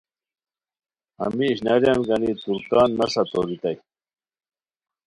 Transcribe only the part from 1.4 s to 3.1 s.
اشناریان گانی ترکان